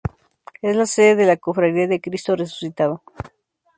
[0.63, 3.03] Es la sede de la Cofradía de Cristo Resucitado.